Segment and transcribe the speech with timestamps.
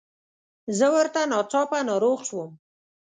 [0.77, 2.51] زه ورته ناڅاپه ناروغه شوم.